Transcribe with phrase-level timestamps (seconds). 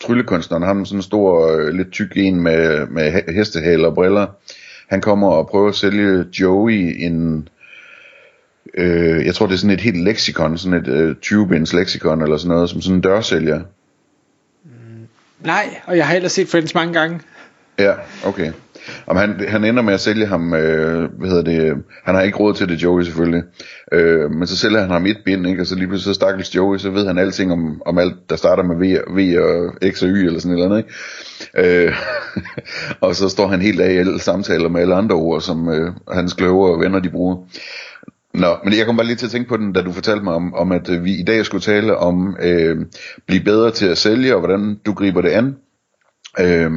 [0.00, 4.26] tryllekunstneren, ham sådan en stor, øh, lidt tyk en med, med hestehale og briller,
[4.88, 7.48] han kommer og prøver at sælge Joey en,
[8.74, 12.36] øh, jeg tror det er sådan et helt leksikon, sådan et øh, 20 leksikon eller
[12.36, 13.60] sådan noget, som sådan en dørsælger.
[15.40, 17.20] Nej, og jeg har ellers set Friends mange gange.
[17.78, 17.92] Ja,
[18.24, 18.52] okay.
[19.06, 21.74] Om han, han ender med at sælge ham, øh, hvad hedder det,
[22.04, 23.42] han har ikke råd til det, Joey selvfølgelig,
[23.92, 25.62] øh, men så sælger han ham et bind, ikke?
[25.62, 28.36] og så lige pludselig så stakkels Joey, så ved han alting om, om alt, der
[28.36, 30.84] starter med V, v og X og Y eller sådan eller noget,
[31.54, 31.86] ikke?
[31.86, 31.94] Øh,
[33.00, 35.92] og så står han helt af i alle samtaler med alle andre ord, som øh,
[36.12, 37.36] hans kløver og venner de bruger.
[38.34, 40.34] Nå, men jeg kom bare lige til at tænke på den, da du fortalte mig
[40.34, 42.76] om, om at øh, vi i dag skulle tale om øh,
[43.26, 45.56] blive bedre til at sælge, og hvordan du griber det an.
[46.40, 46.70] Øh,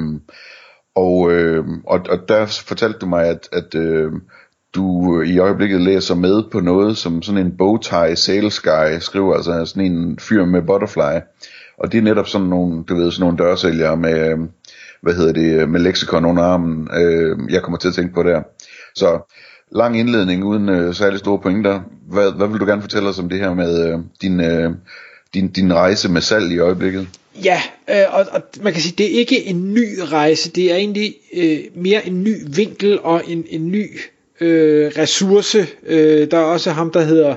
[0.95, 4.11] og, øh, og, og der fortalte du mig, at, at øh,
[4.75, 9.65] du i øjeblikket læser med på noget, som sådan en bowtie sales guy skriver, altså
[9.65, 11.19] sådan en fyr med butterfly.
[11.77, 14.37] Og det er netop sådan nogle, du ved, sådan nogle dørsælgere med, øh,
[15.01, 18.41] hvad hedder det, med leksikon under armen, øh, jeg kommer til at tænke på der.
[18.95, 19.35] Så
[19.71, 21.81] lang indledning uden øh, særlig store pointer.
[22.07, 24.71] Hvad, hvad vil du gerne fortælle os om det her med øh, din, øh,
[25.33, 27.07] din, din rejse med salg i øjeblikket?
[27.43, 30.75] Ja, øh, og, og man kan sige, det er ikke en ny rejse, det er
[30.75, 33.99] egentlig øh, mere en ny vinkel og en, en ny
[34.41, 35.67] øh, ressource.
[35.85, 37.35] Øh, der er også ham, der hedder,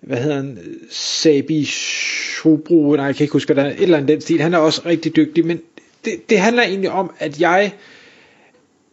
[0.00, 0.58] hvad hedder han,
[0.90, 4.40] Sabi Shobro, nej, jeg kan ikke huske, hvad der er, et eller andet den stil.
[4.40, 5.60] Han er også rigtig dygtig, men
[6.04, 7.72] det, det handler egentlig om, at jeg,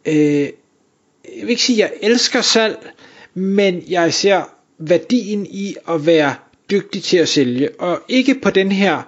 [0.06, 0.52] øh, jeg
[1.42, 2.78] vil ikke sige, at jeg elsker salg,
[3.34, 4.44] men jeg ser
[4.78, 6.36] værdien i at være
[6.72, 9.02] dygtig til at sælge, og ikke på den her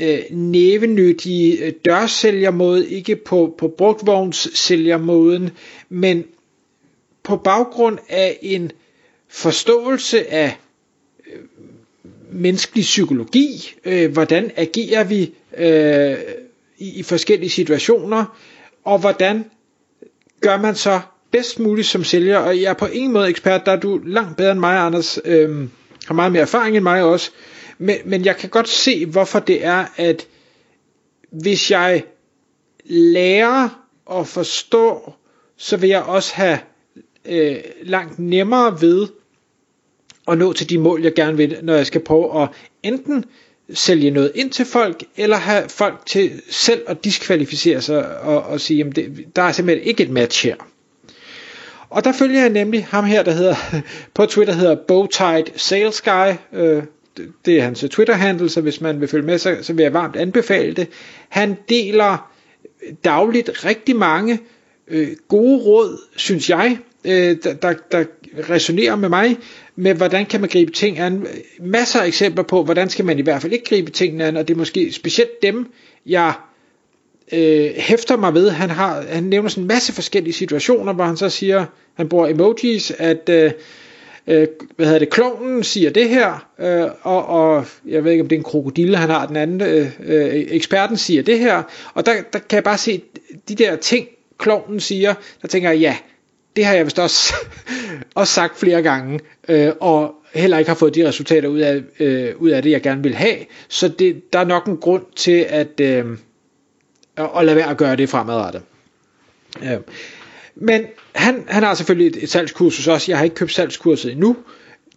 [0.00, 5.50] øh, nævenyttige øh, dørsælgermåde, ikke på, på brugtvognssælgermåden,
[5.88, 6.24] men
[7.22, 8.72] på baggrund af en
[9.28, 10.56] forståelse af
[11.26, 11.40] øh,
[12.32, 16.16] menneskelig psykologi, øh, hvordan agerer vi øh,
[16.78, 18.38] i, i forskellige situationer,
[18.84, 19.44] og hvordan
[20.40, 21.00] gør man så
[21.30, 24.36] bedst muligt som sælger, og jeg er på ingen måde ekspert, der er du langt
[24.36, 25.68] bedre end mig, Anders, øh,
[26.06, 27.30] har meget mere erfaring end mig også,
[27.80, 30.26] men, men jeg kan godt se, hvorfor det er, at
[31.30, 32.04] hvis jeg
[32.84, 35.12] lærer at forstå,
[35.56, 36.58] så vil jeg også have
[37.24, 39.08] øh, langt nemmere ved
[40.28, 42.48] at nå til de mål, jeg gerne vil, når jeg skal prøve at
[42.82, 43.24] enten
[43.74, 48.60] sælge noget ind til folk, eller have folk til selv at diskvalificere sig og, og
[48.60, 48.98] sige, at
[49.36, 50.56] der er simpelthen ikke et match her.
[51.90, 53.56] Og der følger jeg nemlig ham her, der hedder,
[54.14, 56.82] på Twitter hedder Bowtied Sales Guy, øh,
[57.44, 60.16] det er hans Twitter-handle, så hvis man vil følge med, så, så vil jeg varmt
[60.16, 60.88] anbefale det.
[61.28, 62.30] Han deler
[63.04, 64.38] dagligt rigtig mange
[64.88, 68.04] øh, gode råd, synes jeg, øh, der, der, der
[68.50, 69.36] resonerer med mig,
[69.76, 71.26] med hvordan kan man gribe ting an.
[71.60, 74.48] Masser af eksempler på, hvordan skal man i hvert fald ikke gribe tingene an, og
[74.48, 75.66] det er måske specielt dem,
[76.06, 76.32] jeg
[77.32, 78.50] øh, hæfter mig ved.
[78.50, 82.28] Han, har, han nævner sådan en masse forskellige situationer, hvor han så siger, han bruger
[82.28, 83.50] emojis, at øh,
[84.30, 88.28] øh, hvad hedder det, klonen siger det her, øh, og, og jeg ved ikke om
[88.28, 91.62] det er en krokodille, han har den anden, øh, øh, eksperten siger det her,
[91.94, 93.02] og der, der kan jeg bare se
[93.48, 94.08] de der ting,
[94.38, 95.96] klonen siger, der tænker jeg, ja,
[96.56, 97.34] det har jeg vist også,
[98.14, 102.36] også sagt flere gange, øh, og heller ikke har fået de resultater ud af, øh,
[102.36, 103.36] ud af det, jeg gerne vil have,
[103.68, 106.04] så det, der er nok en grund til at, øh,
[107.16, 108.62] at lade være at gøre det fremadrettet.
[109.62, 109.78] Øh.
[110.60, 110.82] Men
[111.14, 113.12] han, han har selvfølgelig et, et salgskursus også.
[113.12, 114.36] Jeg har ikke købt salgskurset endnu.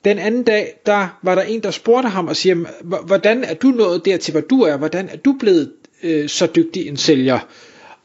[0.05, 2.55] Den anden dag, der var der en, der spurgte ham og siger,
[3.05, 4.77] hvordan er du nået dertil, hvor du er?
[4.77, 5.71] Hvordan er du blevet
[6.03, 7.39] øh, så dygtig en sælger?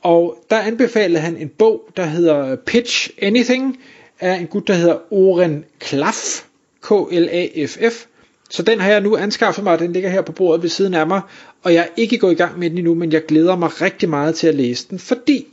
[0.02, 3.78] Og der anbefalede han en bog, der hedder Pitch Anything,
[4.20, 6.44] af en gut, der hedder Oren Klaff,
[6.82, 8.04] K-L-A-F-F.
[8.50, 10.94] Så den har jeg nu anskaffet mig, og den ligger her på bordet ved siden
[10.94, 11.20] af mig,
[11.62, 14.08] og jeg er ikke gået i gang med den endnu, men jeg glæder mig rigtig
[14.08, 15.46] meget til at læse den, fordi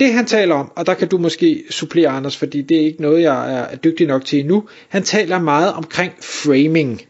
[0.00, 3.02] det han taler om, og der kan du måske supplere Anders, fordi det er ikke
[3.02, 7.02] noget, jeg er dygtig nok til endnu, han taler meget omkring framing.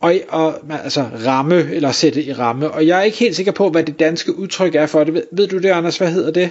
[0.00, 0.54] Og, og
[0.84, 2.70] altså ramme, eller sætte i ramme.
[2.70, 5.14] Og jeg er ikke helt sikker på, hvad det danske udtryk er for det.
[5.14, 5.98] Ved, ved du det, Anders?
[5.98, 6.50] Hvad hedder det?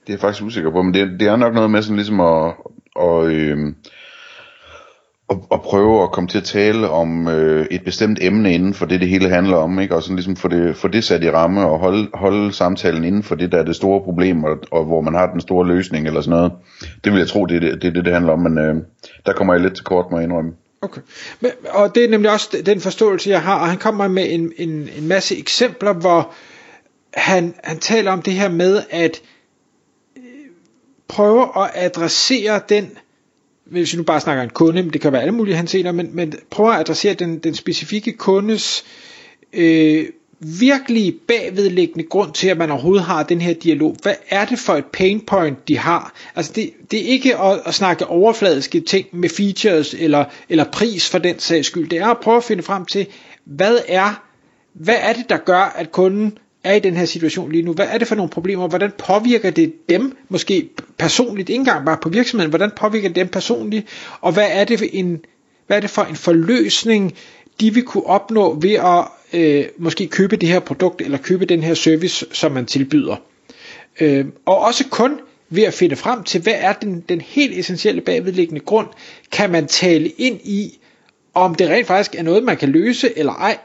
[0.00, 2.20] Det er jeg faktisk usikker på, men det, det er nok noget med sådan ligesom
[2.20, 2.54] at,
[2.94, 3.58] og, øh,
[5.28, 8.86] og, og prøve at komme til at tale om øh, et bestemt emne inden for
[8.86, 9.94] det, det hele handler om, ikke?
[9.94, 13.22] og sådan ligesom få det, få det sat i ramme og holde, holde samtalen inden
[13.22, 16.06] for det, der er det store problem, og, og hvor man har den store løsning
[16.06, 16.52] eller sådan noget.
[17.04, 18.76] Det vil jeg tro, det er det, det, det, handler om, men øh,
[19.26, 20.52] der kommer jeg lidt til kort, må at indrømme.
[20.82, 21.00] Okay.
[21.40, 24.52] Men, og det er nemlig også den forståelse, jeg har, og han kommer med en,
[24.56, 26.32] en, en masse eksempler, hvor
[27.14, 29.22] han, han taler om det her med at
[30.16, 30.22] øh,
[31.08, 32.90] prøve at adressere den
[33.70, 36.10] hvis vi nu bare snakker en kunde, men det kan være alle mulige henseender, men,
[36.12, 38.84] men prøv at adressere den, den specifikke kundes
[39.52, 40.06] øh,
[40.40, 43.96] virkelig bagvedliggende grund til, at man overhovedet har den her dialog.
[44.02, 46.14] Hvad er det for et pain point, de har?
[46.36, 51.08] Altså det, det er ikke at, at snakke overfladiske ting med features eller, eller pris
[51.08, 51.88] for den sags skyld.
[51.88, 53.06] Det er at prøve at finde frem til,
[53.44, 54.22] hvad er,
[54.74, 56.38] hvad er det, der gør, at kunden
[56.68, 57.72] er i den her situation lige nu.
[57.72, 58.68] Hvad er det for nogle problemer?
[58.68, 60.68] Hvordan påvirker det dem, måske
[60.98, 63.86] personligt, ikke engang bare på virksomheden, hvordan påvirker det dem personligt?
[64.20, 65.20] Og hvad er det for en,
[65.66, 67.14] hvad er det for en forløsning,
[67.60, 71.62] de vil kunne opnå ved at øh, måske købe det her produkt, eller købe den
[71.62, 73.16] her service, som man tilbyder.
[74.00, 78.00] Øh, og også kun ved at finde frem til, hvad er den, den helt essentielle
[78.00, 78.88] bagvedliggende grund,
[79.32, 80.78] kan man tale ind i,
[81.34, 83.58] om det rent faktisk er noget, man kan løse eller ej.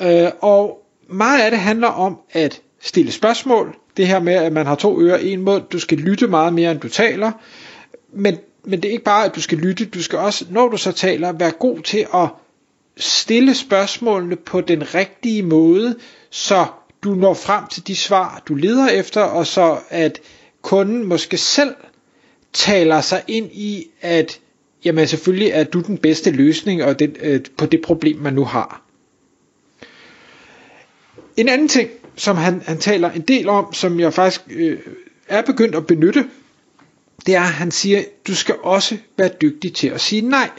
[0.00, 3.76] Øh, og meget af det handler om at stille spørgsmål.
[3.96, 5.62] Det her med, at man har to ører, en mund.
[5.72, 7.32] Du skal lytte meget mere, end du taler.
[8.12, 9.84] Men, men det er ikke bare, at du skal lytte.
[9.84, 12.28] Du skal også, når du så taler, være god til at
[12.96, 15.96] stille spørgsmålene på den rigtige måde,
[16.30, 16.66] så
[17.02, 20.20] du når frem til de svar, du leder efter, og så at
[20.62, 21.74] kunden måske selv
[22.52, 24.40] taler sig ind i, at
[24.84, 28.44] jamen selvfølgelig er du den bedste løsning og den, øh, på det problem, man nu
[28.44, 28.82] har.
[31.42, 34.78] En anden ting, som han, han taler en del om, som jeg faktisk øh,
[35.28, 36.24] er begyndt at benytte,
[37.26, 40.50] det er, at han siger, du skal også være dygtig til at sige nej.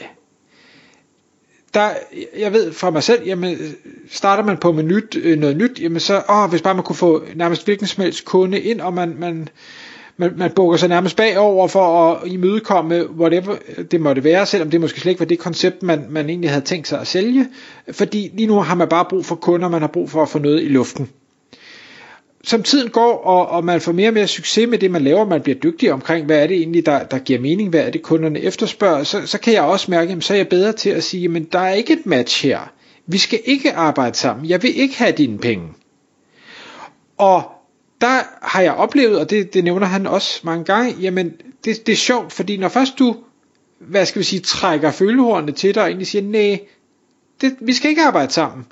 [1.74, 1.90] Der,
[2.38, 3.58] jeg ved fra mig selv, jamen,
[4.10, 6.96] starter man på med nyt, øh, noget nyt, jamen så, åh, hvis bare man kunne
[6.96, 9.48] få nærmest hvilken som helst kunde ind, og man, man
[10.16, 13.56] man, man bukker sig nærmest bagover for at imødekomme whatever
[13.90, 16.64] det måtte være, selvom det måske slet ikke var det koncept, man, man egentlig havde
[16.64, 17.46] tænkt sig at sælge,
[17.92, 20.38] fordi lige nu har man bare brug for kunder, man har brug for at få
[20.38, 21.08] noget i luften.
[22.44, 25.26] Som tiden går, og, og man får mere og mere succes med det, man laver,
[25.26, 28.02] man bliver dygtig omkring, hvad er det egentlig, der, der giver mening, hvad er det,
[28.02, 31.04] kunderne efterspørger, så, så kan jeg også mærke, at så er jeg bedre til at
[31.04, 32.72] sige, men der er ikke et match her.
[33.06, 34.48] Vi skal ikke arbejde sammen.
[34.48, 35.68] Jeg vil ikke have dine penge.
[37.18, 37.53] Og
[38.04, 41.32] der har jeg oplevet, og det, det nævner han også mange gange, jamen
[41.64, 43.16] det, det er sjovt, fordi når først du,
[43.78, 46.60] hvad skal vi sige, trækker følehornene til dig og egentlig siger, nej,
[47.40, 48.66] det, vi skal ikke arbejde sammen,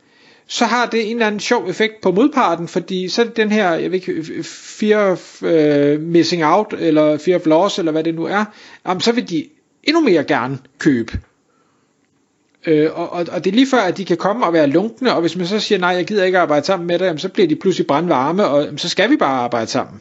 [0.47, 3.53] så har det en eller anden sjov effekt på modparten, fordi så er det den
[3.53, 8.05] her, jeg ved ikke, fear of uh, missing out, eller fear of loss, eller hvad
[8.05, 8.45] det nu er,
[8.87, 9.49] jamen, så vil de
[9.83, 11.19] endnu mere gerne købe.
[12.67, 15.15] Øh, og, og, og det er lige før, at de kan komme og være lunkne,
[15.15, 17.29] og hvis man så siger, nej, jeg gider ikke arbejde sammen med dig, jamen, så
[17.29, 20.01] bliver de pludselig brandvarme, og jamen, så skal vi bare arbejde sammen.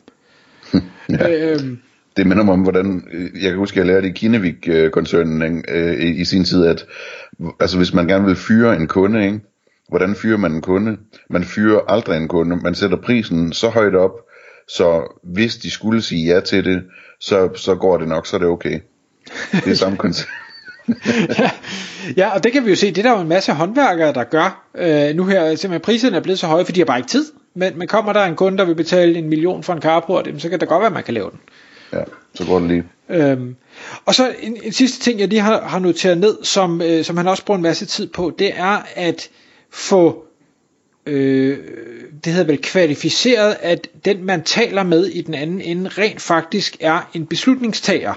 [1.10, 1.52] ja.
[1.52, 1.80] øhm,
[2.18, 3.04] det minder mig om, hvordan,
[3.42, 6.86] jeg kan huske, at jeg lærte i Kinevik-koncernen øh, i, i sin tid, at
[7.60, 9.40] altså, hvis man gerne vil fyre en kunde, ikke?
[9.90, 10.98] hvordan fyrer man en kunde?
[11.30, 14.12] Man fyrer aldrig en kunde, man sætter prisen så højt op,
[14.68, 16.84] så hvis de skulle sige ja til det,
[17.20, 18.80] så, så går det nok, så er det okay.
[19.52, 20.30] Det er samme koncept
[21.40, 21.52] ja,
[22.18, 24.24] ja, og det kan vi jo se, det er der jo en masse håndværkere, der
[24.24, 24.68] gør.
[24.76, 27.26] Øh, nu her, simpelthen priserne er blevet så høje, fordi de har bare ikke tid.
[27.54, 30.50] Men, men kommer der en kunde, der vil betale en million for en carport, så
[30.50, 31.40] kan det godt være, at man kan lave den.
[31.94, 32.04] Ja,
[32.36, 32.84] så går det lige.
[33.10, 33.56] Øhm,
[34.06, 37.18] og så en, en sidste ting, jeg lige har, har noteret ned, som, øh, som
[37.18, 39.30] han også bruger en masse tid på, det er at
[39.72, 40.26] få,
[41.06, 41.58] øh,
[42.26, 46.78] det hedder vel kvalificeret, at den man taler med i den anden ende rent faktisk
[46.80, 48.14] er en beslutningstager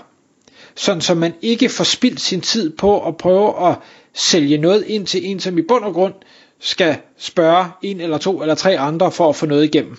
[0.76, 3.74] sådan så man ikke får spildt sin tid på at prøve at
[4.12, 6.14] sælge noget ind til en, som i bund og grund
[6.58, 9.96] skal spørge en eller to eller tre andre for at få noget igennem.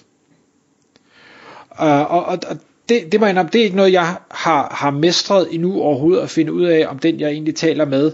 [1.82, 2.58] Øh, og, og, og
[2.90, 6.30] det, det må jeg det er ikke noget, jeg har, har mestret endnu overhovedet at
[6.30, 8.12] finde ud af, om den jeg egentlig taler med,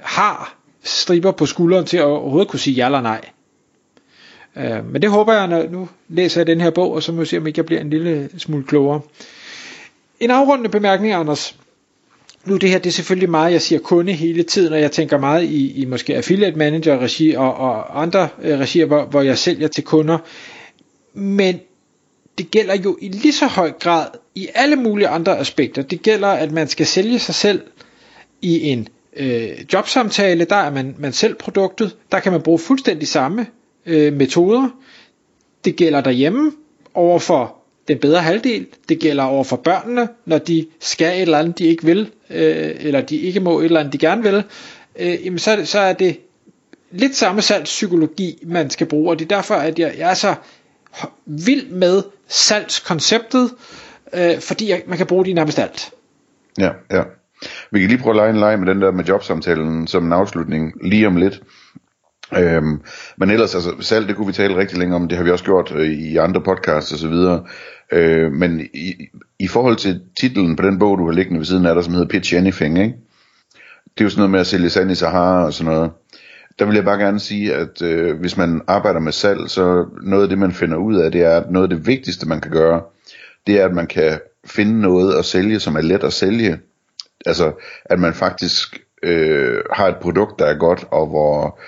[0.00, 3.20] har striber på skulderen til at overhovedet kunne sige ja eller nej.
[4.56, 7.20] Øh, men det håber jeg, når nu læser jeg den her bog, og så må
[7.20, 9.00] jeg se, om ikke jeg bliver en lille smule klogere.
[10.20, 11.56] En afrundende bemærkning, Anders
[12.48, 15.18] nu det her, det er selvfølgelig meget, jeg siger kunde hele tiden, og jeg tænker
[15.18, 19.38] meget i, i måske affiliate manager regi og, og andre øh, regier, hvor, hvor jeg
[19.38, 20.18] sælger til kunder.
[21.14, 21.60] Men
[22.38, 25.82] det gælder jo i lige så høj grad i alle mulige andre aspekter.
[25.82, 27.62] Det gælder, at man skal sælge sig selv
[28.42, 33.08] i en øh, jobsamtale, der er man, man selv produktet, der kan man bruge fuldstændig
[33.08, 33.46] samme
[33.86, 34.68] øh, metoder.
[35.64, 36.52] Det gælder derhjemme
[36.94, 37.57] over for
[37.88, 38.66] den bedre halvdel.
[38.88, 42.74] Det gælder over for børnene, når de skal et eller andet, de ikke vil, øh,
[42.78, 44.44] eller de ikke må et eller andet, de gerne vil.
[44.98, 46.20] Øh, jamen så, så er det
[46.90, 50.34] lidt samme salgspsykologi, man skal bruge, og det er derfor, at jeg, jeg er så
[51.26, 53.50] vild med salgskonceptet,
[54.14, 55.90] øh, fordi jeg, man kan bruge det i nærmest alt.
[56.58, 57.02] Ja, ja.
[57.70, 60.12] Vi kan lige prøve at lege en leg med den der med jobsamtalen som en
[60.12, 61.42] afslutning lige om lidt.
[62.36, 62.80] Øhm,
[63.16, 65.44] men ellers, altså salg, det kunne vi tale rigtig længe om, det har vi også
[65.44, 67.44] gjort øh, i andre podcasts og så videre.
[67.92, 68.94] Øh, men i,
[69.38, 71.92] i forhold til titlen på den bog, du har liggende ved siden af dig, som
[71.92, 72.94] hedder Pitch Anything, ikke?
[73.98, 75.90] det er jo sådan noget med at sælge sand i Sahara og sådan noget.
[76.58, 80.22] Der vil jeg bare gerne sige, at øh, hvis man arbejder med salg, så noget
[80.22, 82.50] af det, man finder ud af, det er, at noget af det vigtigste, man kan
[82.50, 82.82] gøre,
[83.46, 86.58] det er, at man kan finde noget at sælge, som er let at sælge.
[87.26, 87.52] Altså,
[87.84, 91.58] at man faktisk øh, har et produkt, der er godt, og hvor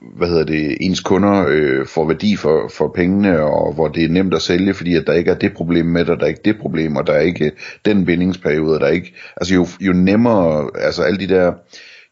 [0.00, 4.08] hvad hedder det, ens kunder øh, får værdi for, for pengene, og hvor det er
[4.08, 6.40] nemt at sælge, fordi at der ikke er det problem med det, der er ikke
[6.44, 7.52] det problem, og der er ikke
[7.84, 11.52] den bindingsperiode, der er ikke, altså jo, jo nemmere, altså alle de der,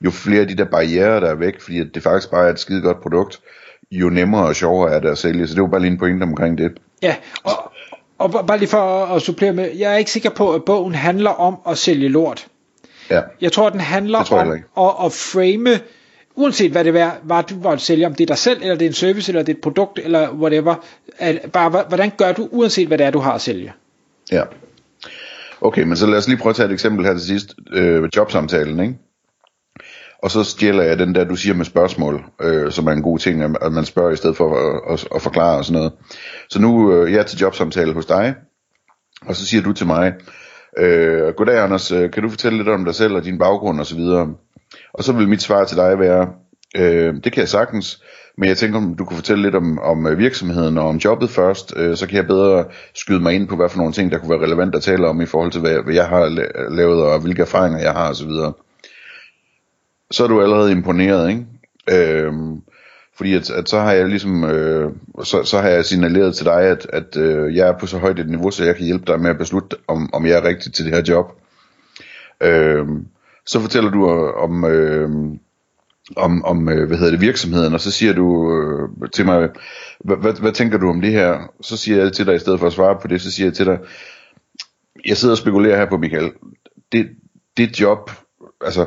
[0.04, 2.52] jo flere af de der barriere, der er væk, fordi at det faktisk bare er
[2.52, 3.40] et skide godt produkt,
[3.90, 6.22] jo nemmere og sjovere er det at sælge, så det var bare lige en pointe
[6.22, 6.72] omkring det.
[7.02, 7.72] Ja, og,
[8.18, 11.30] og bare lige for at supplere med, jeg er ikke sikker på, at bogen handler
[11.30, 12.46] om at sælge lort.
[13.10, 13.20] Ja.
[13.40, 15.80] Jeg tror, den handler tror om at, at frame,
[16.34, 18.74] uanset hvad det var, var du var at sælge, om det er dig selv, eller
[18.74, 20.74] det er en service, eller det er et produkt, eller whatever,
[21.18, 23.72] at bare, hvordan gør du, uanset hvad det er, du har at sælge?
[24.32, 24.42] Ja.
[25.60, 27.54] Okay, men så lad os lige prøve at tage et eksempel her til sidst.
[27.72, 28.94] Øh, jobsamtalen, ikke?
[30.24, 33.18] Og så stjæler jeg den der, du siger med spørgsmål, øh, som er en god
[33.18, 35.92] ting, at man spørger i stedet for at, at, at forklare og sådan noget.
[36.50, 38.34] Så nu øh, jeg er til jobsamtale hos dig,
[39.26, 40.12] og så siger du til mig,
[40.78, 43.86] øh, Goddag Anders, øh, kan du fortælle lidt om dig selv og din baggrund og
[43.86, 44.34] så videre?
[44.92, 46.28] Og så vil mit svar til dig være,
[46.76, 48.02] øh, det kan jeg sagtens,
[48.38, 51.30] men jeg tænker, om du kunne fortælle lidt om, om øh, virksomheden og om jobbet
[51.30, 52.64] først, øh, så kan jeg bedre
[52.94, 55.20] skyde mig ind på, hvad for nogle ting, der kunne være relevant at tale om
[55.20, 56.28] i forhold til, hvad, hvad jeg har
[56.70, 58.52] lavet og hvilke erfaringer jeg har og så videre.
[60.10, 61.46] Så er du allerede imponeret, ikke?
[61.90, 62.60] Øhm,
[63.16, 64.92] fordi at, at så har jeg ligesom øh,
[65.22, 68.18] så, så har jeg signaleret til dig at, at øh, jeg er på så højt
[68.18, 70.72] et niveau så jeg kan hjælpe dig med at beslutte om, om jeg er rigtig
[70.72, 71.26] til det her job.
[72.42, 72.86] Øh,
[73.46, 75.10] så fortæller du om øh,
[76.16, 79.48] om, om øh, hvad hedder det virksomheden og så siger du øh, til mig
[80.00, 81.52] hvad, hvad, hvad tænker du om det her?
[81.60, 83.54] Så siger jeg til dig i stedet for at svare på det så siger jeg
[83.54, 83.78] til dig
[85.06, 86.32] jeg sidder og spekulerer her på Michael
[86.92, 87.08] det,
[87.56, 88.10] det job
[88.60, 88.86] altså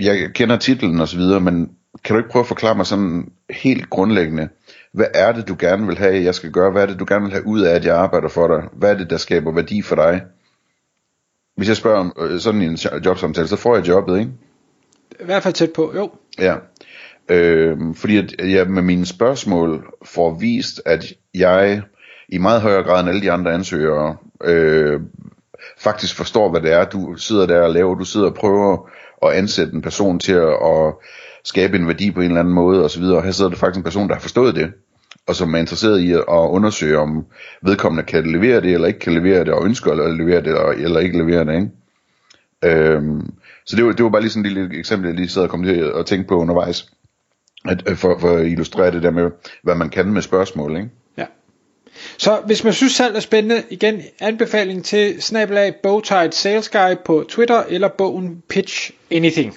[0.00, 1.70] jeg kender titlen og så videre, men
[2.04, 4.48] kan du ikke prøve at forklare mig sådan helt grundlæggende,
[4.92, 6.70] hvad er det du gerne vil have, jeg skal gøre?
[6.70, 8.68] Hvad er det du gerne vil have ud af, at jeg arbejder for dig?
[8.72, 10.22] Hvad er det, der skaber værdi for dig?
[11.56, 14.30] Hvis jeg spørger om øh, sådan en jobsamtale, så får jeg jobbet, ikke?
[15.20, 16.10] I hvert fald tæt på, jo.
[16.38, 16.56] Ja.
[17.28, 21.82] Øh, fordi at jeg med mine spørgsmål får vist, at jeg
[22.28, 25.00] i meget højere grad end alle de andre ansøgere øh,
[25.78, 27.94] faktisk forstår, hvad det er, du sidder der og laver.
[27.94, 28.90] Du sidder og prøver
[29.22, 30.94] at ansætte en person til at, at
[31.48, 33.02] skabe en værdi på en eller anden måde osv.
[33.02, 34.72] Og her sidder der faktisk en person, der har forstået det,
[35.26, 37.26] og som er interesseret i at undersøge, om
[37.62, 40.68] vedkommende kan levere det, eller ikke kan levere det, og ønsker at levere det, eller-
[40.68, 41.54] eller ikke levere det.
[41.54, 41.70] Ikke?
[42.64, 43.30] Øhm,
[43.66, 45.48] så det var, det var bare lige sådan et lille eksempel, jeg lige sad og
[45.50, 46.86] kom til at tænke på undervejs,
[47.68, 49.30] at, øh, for, for at illustrere det der med,
[49.62, 50.76] hvad man kan med spørgsmål.
[50.76, 50.88] Ikke?
[51.16, 51.24] Ja.
[52.18, 57.24] Så hvis man synes salg er spændende, igen anbefaling til snabelag Bowtied Sales Guy på
[57.28, 59.56] Twitter eller bogen Pitch Anything.